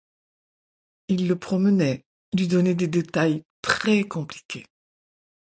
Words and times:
Il 1.09 1.27
le 1.27 1.37
promenait, 1.37 2.07
lui 2.35 2.47
donnait 2.47 2.73
des 2.73 2.87
détails 2.87 3.43
très-compliqués. 3.61 4.65